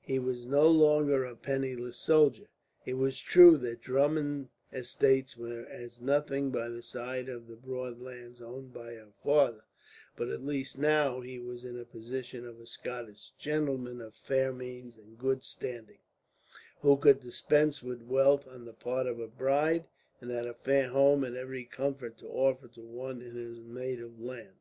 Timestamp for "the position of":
11.76-12.60